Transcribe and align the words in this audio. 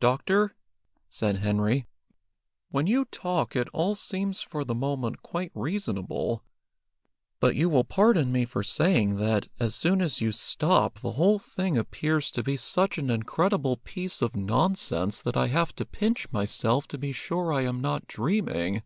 "Doctor," 0.00 0.56
said 1.08 1.36
Henry, 1.36 1.86
"when 2.70 2.88
you 2.88 3.04
talk 3.04 3.54
it 3.54 3.68
all 3.72 3.94
seems 3.94 4.42
for 4.42 4.64
the 4.64 4.74
moment 4.74 5.22
quite 5.22 5.52
reasonable, 5.54 6.42
but 7.38 7.54
you 7.54 7.68
will 7.70 7.84
pardon 7.84 8.32
me 8.32 8.44
for 8.44 8.64
saying 8.64 9.14
that, 9.18 9.46
as 9.60 9.76
soon 9.76 10.02
as 10.02 10.20
you 10.20 10.32
stop, 10.32 10.98
the 10.98 11.12
whole 11.12 11.38
thing 11.38 11.78
appears 11.78 12.32
to 12.32 12.42
be 12.42 12.56
such 12.56 12.98
an 12.98 13.10
incredible 13.10 13.76
piece 13.76 14.22
of 14.22 14.34
nonsense 14.34 15.22
that 15.22 15.36
I 15.36 15.46
have 15.46 15.72
to 15.76 15.86
pinch 15.86 16.26
myself 16.32 16.88
to 16.88 16.98
be 16.98 17.12
sure 17.12 17.52
I 17.52 17.62
am 17.62 17.80
not 17.80 18.08
dreaming." 18.08 18.82